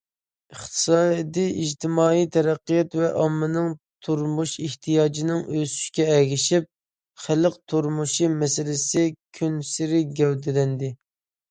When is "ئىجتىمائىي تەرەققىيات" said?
1.63-2.97